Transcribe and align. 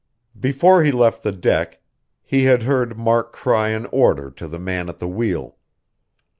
Before 0.39 0.83
he 0.83 0.91
left 0.91 1.21
the 1.21 1.31
deck, 1.31 1.79
he 2.23 2.45
had 2.45 2.63
heard 2.63 2.97
Mark 2.97 3.31
cry 3.33 3.67
an 3.69 3.85
order 3.91 4.31
to 4.31 4.47
the 4.47 4.57
man 4.57 4.89
at 4.89 4.97
the 4.97 5.07
wheel. 5.07 5.57